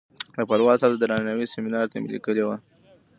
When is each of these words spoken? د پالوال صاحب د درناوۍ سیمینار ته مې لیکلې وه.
د 0.35 0.37
پالوال 0.49 0.77
صاحب 0.81 0.93
د 0.95 0.99
درناوۍ 1.01 1.47
سیمینار 1.53 1.85
ته 1.91 1.95
مې 2.01 2.07
لیکلې 2.13 2.43
وه. 2.47 2.57